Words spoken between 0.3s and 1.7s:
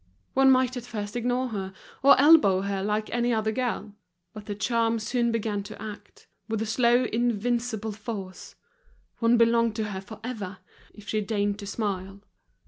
One might at first ignore